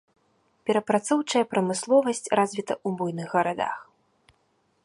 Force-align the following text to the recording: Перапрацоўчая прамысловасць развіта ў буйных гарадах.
Перапрацоўчая 0.69 1.43
прамысловасць 1.51 2.31
развіта 2.39 2.73
ў 2.87 3.01
буйных 3.03 3.27
гарадах. 3.37 3.77